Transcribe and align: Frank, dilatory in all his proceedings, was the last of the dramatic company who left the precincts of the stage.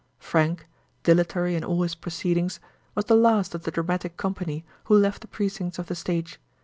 Frank, 0.17 0.67
dilatory 1.03 1.53
in 1.55 1.63
all 1.63 1.83
his 1.83 1.93
proceedings, 1.93 2.59
was 2.95 3.05
the 3.05 3.15
last 3.15 3.53
of 3.53 3.65
the 3.65 3.69
dramatic 3.69 4.17
company 4.17 4.65
who 4.85 4.97
left 4.97 5.21
the 5.21 5.27
precincts 5.27 5.77
of 5.77 5.85
the 5.85 5.95
stage. 5.95 6.39